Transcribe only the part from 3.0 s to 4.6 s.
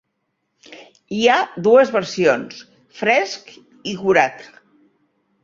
fresc i curat.